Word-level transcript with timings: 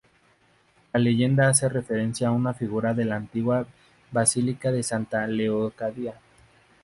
La 0.93 0.99
leyenda 0.99 1.47
hace 1.47 1.69
referencia 1.69 2.29
a 2.29 2.31
una 2.31 2.55
figura 2.55 2.95
de 2.95 3.05
la 3.05 3.17
antigua 3.17 3.67
basílica 4.11 4.71
de 4.71 4.81
Santa 4.81 5.27
Leocadia. 5.27 6.15